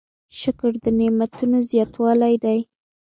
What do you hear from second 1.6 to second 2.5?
زیاتوالی